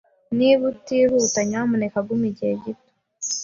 [0.37, 2.89] Niba utihuta, nyamuneka guma igihe gito.